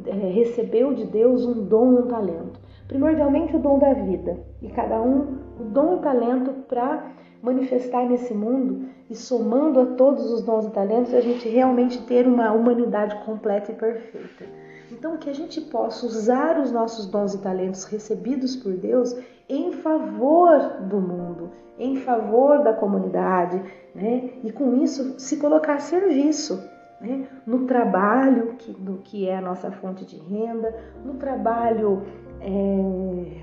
é, 0.07 0.13
recebeu 0.13 0.93
de 0.93 1.07
Deus 1.07 1.45
um 1.45 1.65
dom 1.65 1.95
e 1.95 1.99
um 2.01 2.07
talento. 2.07 2.61
Primordialmente 2.87 3.57
o 3.57 3.59
dom 3.59 3.79
da 3.79 3.95
vida, 3.95 4.37
e 4.61 4.69
cada 4.69 5.01
um 5.01 5.39
o 5.61 5.65
dom 5.65 5.97
e 5.97 5.99
talento 6.01 6.53
para 6.69 7.07
manifestar 7.43 8.05
nesse 8.07 8.35
mundo 8.35 8.89
e 9.09 9.15
somando 9.15 9.81
a 9.81 9.87
todos 9.87 10.31
os 10.31 10.43
dons 10.43 10.67
e 10.67 10.71
talentos, 10.71 11.15
a 11.15 11.21
gente 11.21 11.49
realmente 11.49 12.03
ter 12.03 12.27
uma 12.27 12.53
humanidade 12.53 13.25
completa 13.25 13.73
e 13.73 13.75
perfeita. 13.75 14.45
Então, 14.93 15.17
que 15.17 15.31
a 15.31 15.35
gente 15.35 15.61
possa 15.61 16.05
usar 16.05 16.59
os 16.59 16.73
nossos 16.73 17.07
dons 17.07 17.35
e 17.35 17.39
talentos 17.39 17.85
recebidos 17.85 18.57
por 18.57 18.73
Deus 18.73 19.17
em 19.49 19.73
favor 19.73 20.59
do 20.89 21.01
mundo, 21.01 21.51
em 21.79 21.97
favor 21.97 22.63
da 22.63 22.73
comunidade, 22.73 23.63
né? 23.95 24.31
E 24.45 24.53
com 24.53 24.77
isso 24.83 25.19
se 25.19 25.39
colocar 25.39 25.75
a 25.75 25.81
serviço, 25.81 26.63
né? 27.01 27.27
No 27.47 27.67
trabalho, 27.67 28.55
que, 28.59 28.73
do 28.73 28.99
que 28.99 29.29
é 29.29 29.39
a 29.39 29.41
nossa 29.41 29.71
fonte 29.71 30.05
de 30.05 30.17
renda, 30.17 30.75
no 31.05 31.15
trabalho 31.15 32.03
é, 32.41 33.43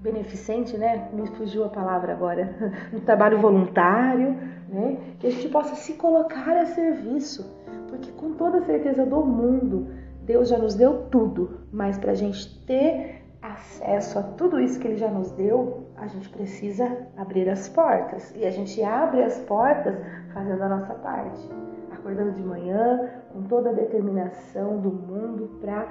beneficente, 0.00 0.76
né? 0.76 1.08
Me 1.12 1.26
fugiu 1.28 1.64
a 1.64 1.68
palavra 1.68 2.12
agora, 2.12 2.54
no 2.92 3.00
trabalho 3.02 3.38
voluntário, 3.38 4.36
né? 4.68 4.98
Que 5.18 5.26
a 5.26 5.30
gente 5.30 5.48
possa 5.48 5.74
se 5.74 5.94
colocar 5.94 6.56
a 6.56 6.66
serviço, 6.66 7.54
porque 7.88 8.10
com 8.12 8.32
toda 8.34 8.64
certeza 8.64 9.04
do 9.04 9.24
mundo, 9.24 9.88
Deus 10.22 10.48
já 10.48 10.58
nos 10.58 10.74
deu 10.74 11.06
tudo, 11.10 11.60
mas 11.72 11.98
para 11.98 12.12
a 12.12 12.14
gente 12.14 12.64
ter 12.66 13.22
acesso 13.42 14.18
a 14.18 14.22
tudo 14.22 14.60
isso 14.60 14.78
que 14.78 14.86
Ele 14.86 14.96
já 14.96 15.10
nos 15.10 15.30
deu, 15.32 15.86
a 15.96 16.06
gente 16.06 16.28
precisa 16.28 17.06
abrir 17.16 17.48
as 17.48 17.68
portas. 17.68 18.34
E 18.36 18.44
a 18.44 18.50
gente 18.50 18.82
abre 18.82 19.22
as 19.22 19.38
portas 19.40 19.96
fazendo 20.32 20.62
a 20.62 20.68
nossa 20.68 20.94
parte, 20.94 21.48
acordando 21.90 22.32
de 22.32 22.42
manhã 22.42 23.10
com 23.32 23.42
toda 23.42 23.70
a 23.70 23.72
determinação 23.72 24.78
do 24.78 24.90
mundo 24.90 25.58
para 25.60 25.86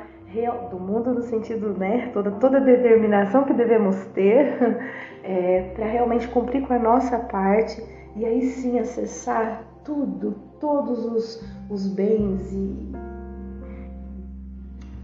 do 0.70 0.80
mundo 0.80 1.12
no 1.12 1.24
sentido, 1.24 1.70
né, 1.70 2.12
toda, 2.14 2.30
toda 2.30 2.58
a 2.58 2.62
determinação 2.62 3.46
que 3.46 3.54
devemos 3.54 3.96
ter 4.14 4.78
é, 5.24 5.72
para 5.76 5.88
realmente 5.88 6.28
cumprir 6.28 6.68
com 6.68 6.74
a 6.74 6.78
nossa 6.78 7.18
parte 7.18 7.84
e 8.16 8.24
aí 8.26 8.44
sim 8.44 8.78
acessar 8.78 9.64
tudo, 9.84 10.36
todos 10.60 11.04
os, 11.04 11.44
os 11.68 11.88
bens 11.88 12.54
e 12.54 12.92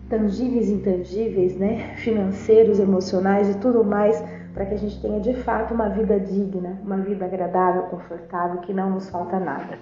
tangíveis 0.08 0.70
intangíveis, 0.70 1.58
né, 1.58 1.96
financeiros, 1.96 2.80
emocionais 2.80 3.50
e 3.50 3.58
tudo 3.58 3.84
mais, 3.84 4.24
para 4.54 4.66
que 4.66 4.76
a 4.76 4.78
gente 4.78 5.02
tenha 5.02 5.20
de 5.20 5.34
fato 5.34 5.74
uma 5.74 5.90
vida 5.90 6.20
digna, 6.20 6.80
uma 6.84 6.98
vida 6.98 7.26
agradável, 7.26 7.84
confortável, 7.84 8.60
que 8.62 8.74
não 8.74 8.92
nos 8.92 9.10
falta 9.10 9.40
nada. 9.40 9.80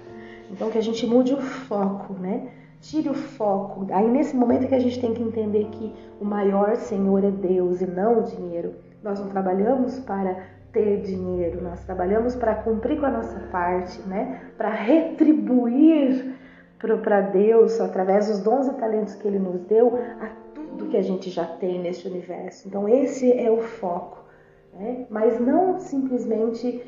Então 0.54 0.70
que 0.70 0.78
a 0.78 0.82
gente 0.82 1.04
mude 1.04 1.34
o 1.34 1.40
foco, 1.40 2.14
né? 2.14 2.48
Tire 2.80 3.08
o 3.08 3.14
foco. 3.14 3.86
Aí 3.90 4.08
nesse 4.08 4.36
momento 4.36 4.68
que 4.68 4.74
a 4.74 4.78
gente 4.78 5.00
tem 5.00 5.12
que 5.12 5.20
entender 5.20 5.64
que 5.72 5.92
o 6.20 6.24
maior 6.24 6.76
Senhor 6.76 7.24
é 7.24 7.30
Deus 7.30 7.80
e 7.80 7.86
não 7.86 8.20
o 8.20 8.22
dinheiro. 8.22 8.74
Nós 9.02 9.18
não 9.18 9.28
trabalhamos 9.28 9.98
para 9.98 10.36
ter 10.72 11.02
dinheiro, 11.02 11.60
nós 11.60 11.84
trabalhamos 11.84 12.36
para 12.36 12.54
cumprir 12.54 13.00
com 13.00 13.06
a 13.06 13.10
nossa 13.10 13.38
parte, 13.50 14.00
né? 14.02 14.42
Para 14.56 14.70
retribuir 14.70 16.34
para 17.02 17.20
Deus 17.20 17.80
através 17.80 18.28
dos 18.28 18.40
dons 18.40 18.68
e 18.68 18.74
talentos 18.74 19.14
que 19.14 19.26
Ele 19.26 19.38
nos 19.38 19.58
deu 19.62 19.98
a 20.20 20.28
tudo 20.54 20.86
que 20.86 20.96
a 20.96 21.02
gente 21.02 21.30
já 21.30 21.44
tem 21.44 21.80
neste 21.80 22.06
universo. 22.06 22.68
Então 22.68 22.88
esse 22.88 23.32
é 23.32 23.50
o 23.50 23.58
foco, 23.60 24.22
né? 24.72 25.06
Mas 25.10 25.40
não 25.40 25.80
simplesmente 25.80 26.84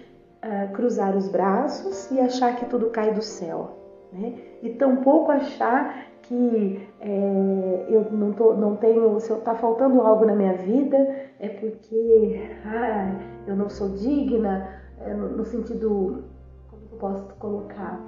cruzar 0.74 1.16
os 1.16 1.28
braços 1.28 2.10
e 2.10 2.20
achar 2.20 2.54
que 2.56 2.66
tudo 2.66 2.90
cai 2.90 3.12
do 3.12 3.22
céu 3.22 3.86
né? 4.12 4.34
E 4.62 4.70
tampouco 4.70 5.30
achar 5.30 6.06
que 6.22 6.88
é, 7.00 7.86
eu 7.88 8.10
não, 8.10 8.32
tô, 8.32 8.54
não 8.54 8.76
tenho, 8.76 9.18
se 9.20 9.32
está 9.32 9.54
faltando 9.54 10.00
algo 10.00 10.24
na 10.24 10.34
minha 10.34 10.54
vida, 10.54 10.96
é 11.38 11.48
porque 11.48 12.50
ah, 12.64 13.14
eu 13.46 13.54
não 13.54 13.68
sou 13.68 13.90
digna, 13.90 14.68
é, 15.00 15.14
no, 15.14 15.36
no, 15.36 15.44
sentido, 15.44 16.24
como 16.68 16.82
eu 16.90 16.98
posso 16.98 17.22
colocar? 17.38 18.00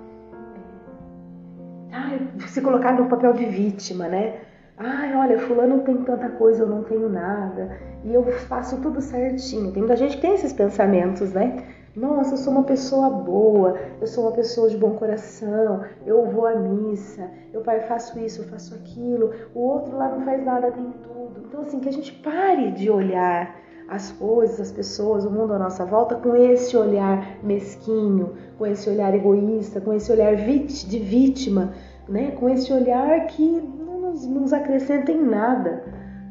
Ah, 1.92 2.18
se 2.46 2.60
colocar 2.60 2.92
no 2.92 3.08
papel 3.08 3.32
de 3.34 3.44
vítima, 3.44 4.08
né? 4.08 4.40
Ai, 4.76 5.14
olha, 5.14 5.38
fulano 5.40 5.80
tem 5.80 5.96
tanta 6.04 6.28
coisa, 6.30 6.62
eu 6.62 6.68
não 6.68 6.84
tenho 6.84 7.08
nada, 7.08 7.76
e 8.04 8.14
eu 8.14 8.24
faço 8.24 8.80
tudo 8.80 9.00
certinho. 9.00 9.72
Tem 9.72 9.82
muita 9.82 9.96
gente 9.96 10.16
que 10.16 10.22
tem 10.22 10.34
esses 10.34 10.52
pensamentos, 10.52 11.32
né? 11.32 11.64
Nossa, 11.98 12.34
eu 12.34 12.38
sou 12.38 12.52
uma 12.52 12.62
pessoa 12.62 13.10
boa, 13.10 13.76
eu 14.00 14.06
sou 14.06 14.22
uma 14.22 14.32
pessoa 14.32 14.70
de 14.70 14.76
bom 14.76 14.92
coração, 14.92 15.82
eu 16.06 16.26
vou 16.26 16.46
à 16.46 16.54
missa, 16.54 17.28
eu 17.52 17.64
faço 17.64 18.16
isso, 18.20 18.42
eu 18.42 18.46
faço 18.46 18.72
aquilo, 18.76 19.32
o 19.52 19.58
outro 19.58 19.96
lá 19.96 20.08
não 20.08 20.20
faz 20.20 20.44
nada, 20.44 20.70
tem 20.70 20.92
tudo. 21.02 21.42
Então, 21.44 21.62
assim, 21.62 21.80
que 21.80 21.88
a 21.88 21.92
gente 21.92 22.12
pare 22.12 22.70
de 22.70 22.88
olhar 22.88 23.52
as 23.88 24.12
coisas, 24.12 24.60
as 24.60 24.70
pessoas, 24.70 25.24
o 25.24 25.30
mundo 25.30 25.54
à 25.54 25.58
nossa 25.58 25.84
volta 25.84 26.14
com 26.14 26.36
esse 26.36 26.76
olhar 26.76 27.42
mesquinho, 27.42 28.34
com 28.56 28.64
esse 28.64 28.88
olhar 28.88 29.12
egoísta, 29.12 29.80
com 29.80 29.92
esse 29.92 30.12
olhar 30.12 30.36
de 30.36 30.98
vítima, 31.00 31.72
né? 32.08 32.30
com 32.30 32.48
esse 32.48 32.72
olhar 32.72 33.26
que 33.26 33.60
não 33.76 34.02
nos, 34.02 34.24
nos 34.24 34.52
acrescenta 34.52 35.10
em 35.10 35.24
nada. 35.24 35.82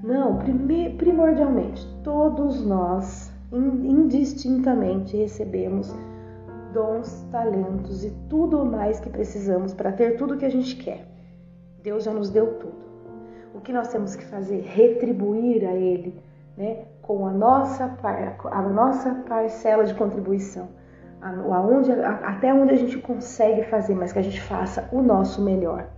Não, 0.01 0.39
primordialmente, 0.97 1.85
todos 2.05 2.65
nós 2.65 3.35
indistintamente 3.51 5.15
recebemos 5.15 5.95
dons, 6.73 7.25
talentos 7.31 8.03
e 8.03 8.11
tudo 8.29 8.65
mais 8.65 8.99
que 8.99 9.09
precisamos 9.09 9.73
para 9.73 9.91
ter 9.91 10.17
tudo 10.17 10.37
que 10.37 10.45
a 10.45 10.49
gente 10.49 10.75
quer. 10.75 11.07
Deus 11.81 12.03
já 12.03 12.11
nos 12.11 12.29
deu 12.29 12.55
tudo. 12.55 12.87
O 13.53 13.61
que 13.61 13.71
nós 13.71 13.87
temos 13.87 14.15
que 14.15 14.25
fazer? 14.25 14.61
Retribuir 14.61 15.65
a 15.67 15.73
Ele, 15.73 16.21
né? 16.57 16.85
Com 17.01 17.25
a 17.25 17.31
nossa, 17.31 17.97
a 18.51 18.61
nossa 18.61 19.15
parcela 19.27 19.85
de 19.85 19.93
contribuição. 19.93 20.67
Aonde, 21.21 21.91
até 21.91 22.53
onde 22.53 22.73
a 22.73 22.77
gente 22.77 22.97
consegue 22.99 23.63
fazer, 23.63 23.95
mas 23.95 24.13
que 24.13 24.19
a 24.19 24.21
gente 24.21 24.41
faça 24.41 24.87
o 24.91 25.01
nosso 25.01 25.41
melhor. 25.41 25.89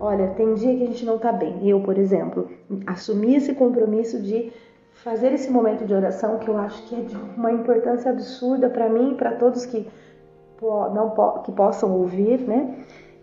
Olha, 0.00 0.28
tem 0.28 0.54
dia 0.54 0.76
que 0.76 0.84
a 0.84 0.86
gente 0.86 1.04
não 1.04 1.18
tá 1.18 1.32
bem. 1.32 1.68
Eu, 1.68 1.80
por 1.80 1.98
exemplo, 1.98 2.48
assumi 2.86 3.34
esse 3.34 3.54
compromisso 3.54 4.22
de 4.22 4.52
fazer 4.94 5.32
esse 5.32 5.50
momento 5.50 5.84
de 5.84 5.92
oração 5.92 6.38
que 6.38 6.48
eu 6.48 6.56
acho 6.56 6.82
que 6.84 6.94
é 6.94 7.00
de 7.00 7.16
uma 7.16 7.52
importância 7.52 8.10
absurda 8.10 8.70
para 8.70 8.88
mim 8.88 9.12
e 9.12 9.14
para 9.14 9.32
todos 9.32 9.66
que 9.66 9.86
não 10.62 11.42
que 11.42 11.52
possam 11.52 11.92
ouvir, 11.92 12.40
né? 12.40 12.74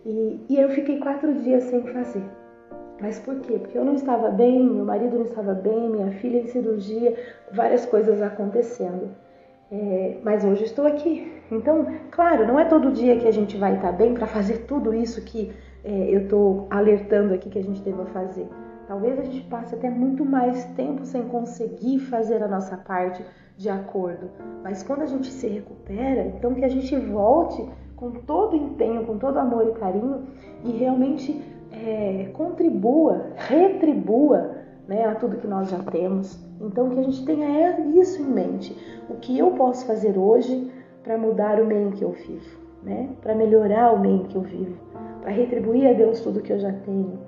E, 0.06 0.46
e 0.50 0.60
eu 0.60 0.70
fiquei 0.70 1.00
quatro 1.00 1.34
dias 1.36 1.64
sem 1.64 1.82
fazer. 1.88 2.24
Mas 3.00 3.20
por 3.20 3.40
quê? 3.40 3.58
Porque 3.58 3.78
eu 3.78 3.84
não 3.84 3.96
estava 3.96 4.30
bem, 4.30 4.64
meu 4.64 4.86
marido 4.86 5.18
não 5.18 5.26
estava 5.26 5.54
bem, 5.54 5.90
minha 5.90 6.12
filha 6.12 6.38
em 6.38 6.48
cirurgia, 6.48 7.16
várias 7.52 7.86
coisas 7.86 8.22
acontecendo. 8.22 9.10
É, 9.72 10.18
mas 10.24 10.44
hoje 10.44 10.66
estou 10.66 10.86
aqui. 10.86 11.32
Então, 11.52 11.88
claro, 12.12 12.46
não 12.46 12.60
é 12.60 12.66
todo 12.66 12.92
dia 12.92 13.18
que 13.18 13.28
a 13.28 13.32
gente 13.32 13.58
vai 13.58 13.76
estar 13.76 13.92
bem 13.94 14.14
para 14.14 14.28
fazer 14.28 14.66
tudo 14.68 14.94
isso 14.94 15.24
que 15.24 15.52
é, 15.84 16.16
eu 16.16 16.22
estou 16.22 16.68
alertando 16.70 17.34
aqui 17.34 17.50
que 17.50 17.58
a 17.58 17.64
gente 17.64 17.82
deva 17.82 18.06
fazer. 18.08 18.48
Talvez 18.88 19.20
a 19.20 19.24
gente 19.24 19.42
passe 19.48 19.76
até 19.76 19.90
muito 19.90 20.26
mais 20.26 20.66
tempo 20.76 21.06
sem 21.06 21.24
conseguir 21.24 22.00
fazer 22.00 22.44
a 22.44 22.48
nossa 22.48 22.78
parte 22.78 23.24
de 23.58 23.70
acordo. 23.70 24.30
Mas 24.64 24.84
quando 24.84 25.02
a 25.02 25.06
gente 25.06 25.28
se 25.28 25.48
recupera, 25.48 26.26
então 26.36 26.54
que 26.54 26.66
a 26.66 26.70
gente 26.70 26.96
volte 26.96 27.64
com 27.96 28.12
todo 28.12 28.56
empenho, 28.56 29.06
com 29.06 29.18
todo 29.18 29.38
amor 29.38 29.68
e 29.68 29.80
carinho 29.80 30.24
e 30.64 30.72
realmente 30.72 31.40
é, 31.72 32.30
contribua, 32.34 33.28
retribua 33.36 34.58
né, 34.88 35.06
a 35.06 35.16
tudo 35.16 35.38
que 35.38 35.48
nós 35.48 35.70
já 35.70 35.80
temos. 35.80 36.40
Então 36.60 36.90
que 36.90 37.00
a 37.00 37.04
gente 37.04 37.26
tenha 37.26 37.80
isso 38.00 38.22
em 38.22 38.26
mente. 38.26 38.76
O 39.10 39.16
que 39.16 39.38
eu 39.38 39.52
posso 39.52 39.86
fazer 39.86 40.18
hoje 40.18 40.72
para 41.04 41.18
mudar 41.18 41.60
o 41.62 41.66
meio 41.66 41.90
em 41.90 41.92
que 41.92 42.04
eu 42.04 42.12
vivo, 42.12 42.60
né? 42.84 43.10
Para 43.22 43.36
melhorar 43.36 43.94
o 43.94 44.00
meio 44.00 44.18
em 44.18 44.26
que 44.26 44.36
eu 44.36 44.42
vivo, 44.42 44.78
para 45.22 45.32
retribuir 45.32 45.88
a 45.88 45.94
Deus 45.94 46.22
tudo 46.22 46.42
que 46.42 46.54
eu 46.54 46.60
já 46.60 46.72
tenho. 46.72 47.20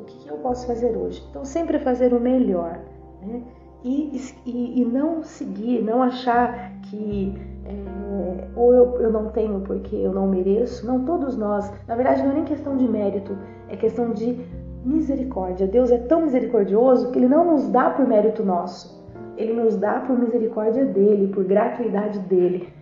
O 0.00 0.04
que, 0.04 0.18
que 0.18 0.28
eu 0.28 0.38
posso 0.38 0.66
fazer 0.66 0.96
hoje? 0.96 1.22
Então 1.28 1.44
sempre 1.44 1.78
fazer 1.78 2.14
o 2.14 2.20
melhor, 2.20 2.80
né? 3.22 3.42
E, 3.82 4.20
e, 4.44 4.80
e 4.80 4.84
não 4.84 5.22
seguir, 5.22 5.82
não 5.82 6.02
achar 6.02 6.72
que 6.82 7.34
é, 7.64 8.48
ou 8.56 8.74
eu, 8.74 9.00
eu 9.00 9.12
não 9.12 9.30
tenho 9.30 9.60
porque 9.60 9.94
eu 9.96 10.12
não 10.12 10.26
mereço. 10.26 10.86
Não, 10.86 11.04
todos 11.04 11.36
nós. 11.36 11.72
Na 11.86 11.94
verdade, 11.94 12.22
não 12.22 12.32
é 12.32 12.34
nem 12.34 12.44
questão 12.44 12.76
de 12.76 12.86
mérito, 12.88 13.36
é 13.68 13.76
questão 13.76 14.12
de 14.12 14.38
misericórdia. 14.84 15.66
Deus 15.66 15.90
é 15.90 15.98
tão 15.98 16.22
misericordioso 16.22 17.10
que 17.10 17.18
Ele 17.18 17.28
não 17.28 17.52
nos 17.52 17.68
dá 17.68 17.90
por 17.90 18.06
mérito 18.06 18.44
nosso. 18.44 19.00
Ele 19.36 19.52
nos 19.54 19.76
dá 19.76 20.00
por 20.00 20.18
misericórdia 20.18 20.84
dele, 20.84 21.32
por 21.32 21.44
gratuidade 21.44 22.18
dele. 22.20 22.72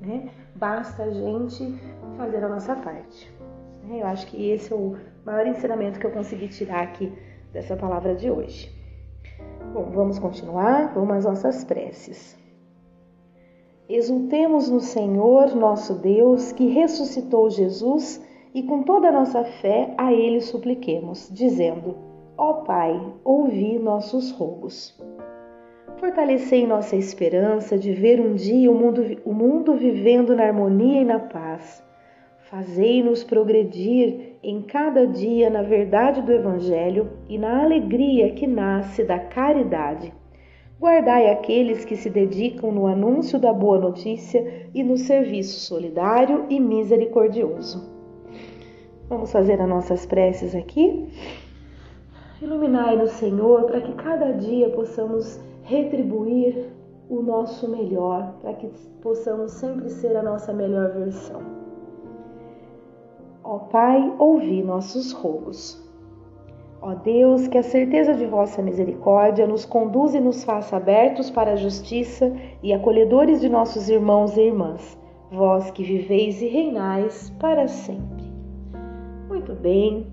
Né? 0.00 0.30
Basta 0.56 1.04
a 1.04 1.10
gente 1.10 1.78
fazer 2.16 2.42
a 2.42 2.48
nossa 2.48 2.74
parte. 2.74 3.32
Eu 3.88 4.06
acho 4.06 4.26
que 4.28 4.50
esse 4.50 4.72
é 4.72 4.76
o 4.76 4.96
maior 5.24 5.46
ensinamento 5.46 5.98
que 5.98 6.06
eu 6.06 6.10
consegui 6.10 6.48
tirar 6.48 6.82
aqui 6.82 7.12
dessa 7.52 7.76
palavra 7.76 8.14
de 8.14 8.30
hoje. 8.30 8.70
Bom, 9.72 9.90
vamos 9.90 10.18
continuar, 10.18 10.92
vamos 10.94 11.16
às 11.16 11.24
nossas 11.24 11.64
preces. 11.64 12.36
Exultemos 13.88 14.70
no 14.70 14.80
Senhor, 14.80 15.54
nosso 15.54 15.94
Deus, 15.94 16.52
que 16.52 16.68
ressuscitou 16.68 17.50
Jesus, 17.50 18.20
e 18.54 18.62
com 18.62 18.82
toda 18.82 19.08
a 19.08 19.12
nossa 19.12 19.44
fé 19.44 19.94
a 19.96 20.12
Ele 20.12 20.40
supliquemos, 20.40 21.28
dizendo: 21.32 21.96
Ó 22.36 22.54
Pai, 22.64 23.00
ouvi 23.24 23.78
nossos 23.78 24.30
rogos. 24.30 24.98
Fortalecei 25.98 26.66
nossa 26.66 26.96
esperança 26.96 27.78
de 27.78 27.92
ver 27.92 28.20
um 28.20 28.34
dia 28.34 28.70
o 28.70 28.74
mundo, 28.74 29.02
o 29.24 29.32
mundo 29.32 29.74
vivendo 29.74 30.34
na 30.34 30.44
harmonia 30.44 31.02
e 31.02 31.04
na 31.04 31.18
paz. 31.18 31.82
Fazei-nos 32.50 33.24
progredir 33.24 34.31
em 34.42 34.60
cada 34.62 35.06
dia 35.06 35.48
na 35.48 35.62
verdade 35.62 36.20
do 36.20 36.32
Evangelho 36.32 37.10
e 37.28 37.38
na 37.38 37.62
alegria 37.62 38.32
que 38.32 38.46
nasce 38.46 39.04
da 39.04 39.18
caridade. 39.18 40.12
Guardai 40.80 41.30
aqueles 41.30 41.84
que 41.84 41.96
se 41.96 42.10
dedicam 42.10 42.72
no 42.72 42.88
anúncio 42.88 43.38
da 43.38 43.52
boa 43.52 43.78
notícia 43.78 44.68
e 44.74 44.82
no 44.82 44.96
serviço 44.96 45.60
solidário 45.60 46.46
e 46.50 46.58
misericordioso. 46.58 47.88
Vamos 49.08 49.30
fazer 49.30 49.60
as 49.60 49.68
nossas 49.68 50.04
preces 50.06 50.56
aqui? 50.56 51.08
Iluminai-nos, 52.40 53.12
Senhor, 53.12 53.62
para 53.64 53.80
que 53.80 53.92
cada 53.92 54.32
dia 54.32 54.70
possamos 54.70 55.38
retribuir 55.62 56.66
o 57.08 57.22
nosso 57.22 57.70
melhor, 57.70 58.34
para 58.42 58.54
que 58.54 58.68
possamos 59.00 59.52
sempre 59.52 59.88
ser 59.88 60.16
a 60.16 60.22
nossa 60.22 60.52
melhor 60.52 60.90
versão. 60.92 61.61
Ó 63.44 63.58
Pai, 63.58 64.14
ouvi 64.18 64.62
nossos 64.62 65.12
rogos. 65.12 65.82
Ó 66.80 66.94
Deus, 66.94 67.48
que 67.48 67.58
a 67.58 67.62
certeza 67.62 68.14
de 68.14 68.24
vossa 68.26 68.62
misericórdia 68.62 69.46
nos 69.46 69.64
conduza 69.64 70.18
e 70.18 70.20
nos 70.20 70.44
faça 70.44 70.76
abertos 70.76 71.30
para 71.30 71.52
a 71.52 71.56
justiça 71.56 72.32
e 72.62 72.72
acolhedores 72.72 73.40
de 73.40 73.48
nossos 73.48 73.88
irmãos 73.88 74.36
e 74.36 74.42
irmãs, 74.42 74.98
vós 75.30 75.70
que 75.70 75.82
viveis 75.82 76.40
e 76.40 76.46
reinais 76.46 77.30
para 77.40 77.66
sempre. 77.66 78.32
Muito 79.28 79.54
bem, 79.54 80.06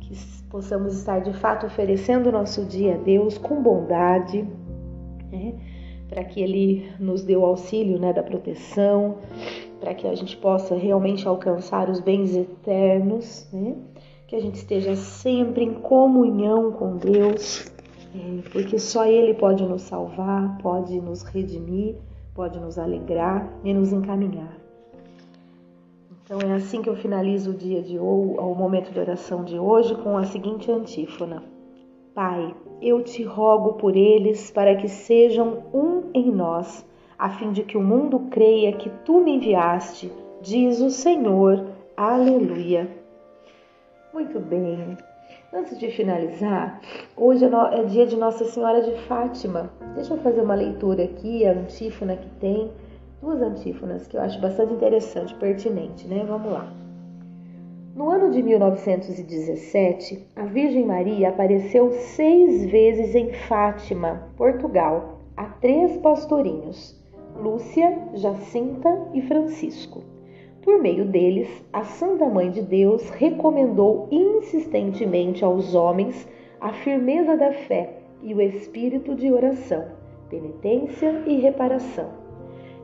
que 0.00 0.14
possamos 0.48 0.96
estar 0.96 1.20
de 1.20 1.32
fato 1.32 1.66
oferecendo 1.66 2.30
nosso 2.30 2.64
dia 2.64 2.94
a 2.94 2.98
Deus 2.98 3.38
com 3.38 3.62
bondade, 3.62 4.46
né? 5.30 5.54
para 6.08 6.24
que 6.24 6.40
Ele 6.40 6.90
nos 6.98 7.22
dê 7.22 7.36
o 7.36 7.44
auxílio 7.44 7.98
né, 7.98 8.12
da 8.12 8.22
proteção, 8.22 9.18
para 9.80 9.94
que 9.94 10.06
a 10.06 10.14
gente 10.14 10.36
possa 10.36 10.74
realmente 10.74 11.26
alcançar 11.26 11.88
os 11.88 11.98
bens 12.00 12.36
eternos, 12.36 13.48
né? 13.52 13.74
que 14.28 14.36
a 14.36 14.40
gente 14.40 14.56
esteja 14.56 14.94
sempre 14.94 15.64
em 15.64 15.74
comunhão 15.74 16.70
com 16.70 16.96
Deus, 16.96 17.72
é, 18.14 18.48
porque 18.52 18.78
só 18.78 19.06
Ele 19.06 19.34
pode 19.34 19.64
nos 19.64 19.82
salvar, 19.82 20.58
pode 20.58 21.00
nos 21.00 21.22
redimir, 21.22 21.96
pode 22.34 22.60
nos 22.60 22.78
alegrar 22.78 23.52
e 23.64 23.74
nos 23.74 23.92
encaminhar. 23.92 24.56
Então 26.22 26.38
é 26.48 26.54
assim 26.54 26.80
que 26.80 26.88
eu 26.88 26.94
finalizo 26.94 27.50
o 27.50 27.54
dia 27.54 27.82
de 27.82 27.98
hoje, 27.98 28.36
o 28.38 28.54
momento 28.54 28.92
de 28.92 29.00
oração 29.00 29.42
de 29.42 29.58
hoje, 29.58 29.96
com 29.96 30.16
a 30.16 30.22
seguinte 30.22 30.70
antífona: 30.70 31.42
Pai, 32.14 32.54
eu 32.80 33.02
te 33.02 33.24
rogo 33.24 33.72
por 33.72 33.96
eles 33.96 34.48
para 34.50 34.76
que 34.76 34.86
sejam 34.86 35.64
um 35.74 36.04
em 36.14 36.30
nós 36.30 36.86
a 37.20 37.28
fim 37.28 37.52
de 37.52 37.62
que 37.62 37.76
o 37.76 37.82
mundo 37.82 38.18
creia 38.30 38.72
que 38.72 38.88
tu 39.04 39.20
me 39.20 39.36
enviaste, 39.36 40.10
diz 40.40 40.80
o 40.80 40.88
Senhor. 40.88 41.66
Aleluia. 41.94 42.88
Muito 44.14 44.40
bem. 44.40 44.96
Antes 45.52 45.78
de 45.78 45.90
finalizar, 45.90 46.80
hoje 47.14 47.44
é, 47.44 47.78
é 47.78 47.84
dia 47.84 48.06
de 48.06 48.16
Nossa 48.16 48.46
Senhora 48.46 48.80
de 48.80 48.96
Fátima. 49.02 49.70
Deixa 49.94 50.14
eu 50.14 50.18
fazer 50.22 50.40
uma 50.40 50.54
leitura 50.54 51.04
aqui, 51.04 51.44
a 51.44 51.52
antífona 51.52 52.16
que 52.16 52.28
tem, 52.40 52.72
duas 53.20 53.42
antífonas 53.42 54.06
que 54.06 54.16
eu 54.16 54.22
acho 54.22 54.40
bastante 54.40 54.72
interessante, 54.72 55.34
pertinente, 55.34 56.08
né? 56.08 56.24
Vamos 56.26 56.50
lá. 56.50 56.72
No 57.94 58.08
ano 58.08 58.30
de 58.30 58.42
1917, 58.42 60.26
a 60.36 60.46
Virgem 60.46 60.86
Maria 60.86 61.28
apareceu 61.28 61.92
seis 61.92 62.64
vezes 62.70 63.14
em 63.14 63.30
Fátima, 63.46 64.22
Portugal, 64.38 65.20
a 65.36 65.44
três 65.44 65.98
pastorinhos, 65.98 66.99
Lúcia, 67.40 67.98
Jacinta 68.14 69.08
e 69.14 69.22
Francisco. 69.22 70.02
Por 70.62 70.78
meio 70.78 71.06
deles, 71.06 71.48
a 71.72 71.82
Santa 71.84 72.28
Mãe 72.28 72.50
de 72.50 72.60
Deus 72.60 73.08
recomendou 73.08 74.08
insistentemente 74.10 75.42
aos 75.42 75.74
homens 75.74 76.28
a 76.60 76.70
firmeza 76.72 77.38
da 77.38 77.50
fé 77.50 77.94
e 78.22 78.34
o 78.34 78.42
espírito 78.42 79.14
de 79.14 79.32
oração, 79.32 79.86
penitência 80.28 81.22
e 81.26 81.40
reparação. 81.40 82.10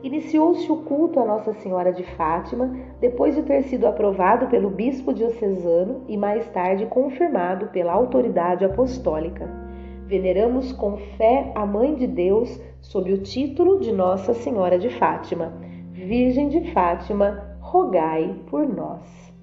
Iniciou-se 0.01 0.71
o 0.71 0.77
culto 0.77 1.19
a 1.19 1.25
Nossa 1.25 1.53
Senhora 1.53 1.93
de 1.93 2.03
Fátima 2.15 2.75
depois 2.99 3.35
de 3.35 3.43
ter 3.43 3.61
sido 3.63 3.85
aprovado 3.85 4.47
pelo 4.47 4.71
bispo 4.71 5.13
diocesano 5.13 6.03
e 6.07 6.17
mais 6.17 6.49
tarde 6.49 6.87
confirmado 6.87 7.67
pela 7.67 7.93
autoridade 7.93 8.65
apostólica 8.65 9.67
veneramos 10.07 10.71
com 10.71 10.97
fé 11.17 11.51
a 11.53 11.65
Mãe 11.65 11.93
de 11.93 12.07
Deus 12.07 12.61
sob 12.87 13.11
o 13.11 13.17
título 13.17 13.79
de 13.79 13.91
Nossa 13.91 14.33
Senhora 14.33 14.79
de 14.79 14.89
Fátima. 14.89 15.51
Virgem 15.91 16.47
de 16.47 16.71
Fátima, 16.71 17.57
rogai 17.59 18.33
por 18.49 18.65
nós. 18.65 19.33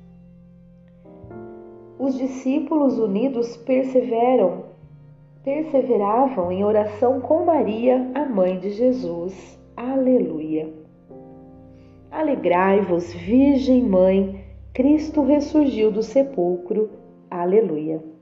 Os 1.98 2.16
discípulos 2.16 2.98
unidos 2.98 3.54
perseveram, 3.58 4.64
perseveravam 5.42 6.50
em 6.50 6.64
oração 6.64 7.20
com 7.20 7.44
Maria, 7.44 8.10
a 8.14 8.24
mãe 8.24 8.58
de 8.58 8.70
Jesus. 8.70 9.60
Aleluia. 9.76 10.72
Alegrai-vos, 12.10 13.12
Virgem 13.12 13.82
Mãe, 13.82 14.42
Cristo 14.72 15.22
ressurgiu 15.22 15.90
do 15.90 16.02
sepulcro. 16.02 16.88
Aleluia. 17.30 18.13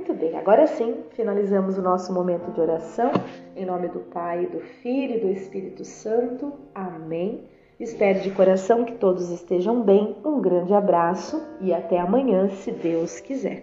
Muito 0.00 0.14
bem, 0.14 0.34
agora 0.34 0.66
sim 0.66 1.04
finalizamos 1.10 1.76
o 1.76 1.82
nosso 1.82 2.10
momento 2.10 2.50
de 2.52 2.58
oração. 2.58 3.12
Em 3.54 3.66
nome 3.66 3.86
do 3.88 3.98
Pai, 3.98 4.46
do 4.46 4.58
Filho 4.58 5.16
e 5.16 5.20
do 5.20 5.28
Espírito 5.28 5.84
Santo. 5.84 6.54
Amém. 6.74 7.44
Espero 7.78 8.20
de 8.20 8.30
coração 8.30 8.82
que 8.82 8.94
todos 8.94 9.28
estejam 9.28 9.82
bem. 9.82 10.16
Um 10.24 10.40
grande 10.40 10.72
abraço 10.72 11.46
e 11.60 11.74
até 11.74 12.00
amanhã, 12.00 12.48
se 12.48 12.72
Deus 12.72 13.20
quiser. 13.20 13.62